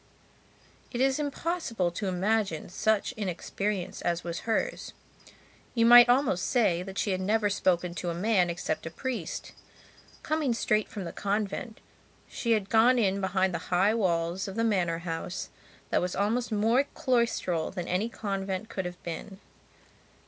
It 0.91 0.99
is 0.99 1.19
impossible 1.19 1.91
to 1.91 2.07
imagine 2.07 2.69
such 2.69 3.11
inexperience 3.11 4.01
as 4.01 4.23
was 4.23 4.39
hers. 4.49 4.93
You 5.75 5.85
might 5.85 6.09
almost 6.09 6.45
say 6.47 6.81
that 6.81 6.97
she 6.97 7.11
had 7.11 7.21
never 7.21 7.51
spoken 7.51 7.93
to 7.93 8.09
a 8.09 8.15
man 8.15 8.49
except 8.49 8.87
a 8.87 8.89
priest. 8.89 9.51
Coming 10.23 10.55
straight 10.55 10.87
from 10.89 11.03
the 11.03 11.11
convent, 11.13 11.81
she 12.27 12.53
had 12.53 12.67
gone 12.71 12.97
in 12.97 13.21
behind 13.21 13.53
the 13.53 13.59
high 13.69 13.93
walls 13.93 14.47
of 14.47 14.55
the 14.55 14.63
manor 14.63 14.97
house 15.05 15.49
that 15.91 16.01
was 16.01 16.15
almost 16.15 16.51
more 16.51 16.85
cloistral 16.95 17.69
than 17.69 17.87
any 17.87 18.09
convent 18.09 18.69
could 18.69 18.85
have 18.85 19.03
been. 19.03 19.39